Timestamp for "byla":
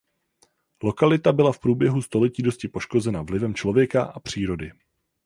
1.33-1.51